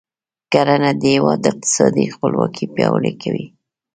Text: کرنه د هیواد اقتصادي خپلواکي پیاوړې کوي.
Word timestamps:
کرنه 0.51 0.91
د 1.01 1.03
هیواد 1.15 1.41
اقتصادي 1.51 2.05
خپلواکي 2.15 2.65
پیاوړې 2.75 3.13
کوي. 3.21 3.45